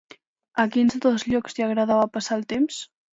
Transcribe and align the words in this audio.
A 0.61 0.63
quins 0.75 0.95
dos 1.03 1.25
llocs 1.33 1.57
li 1.59 1.65
agradava 1.65 2.09
passar 2.17 2.39
el 2.41 2.47
temps? 2.55 2.81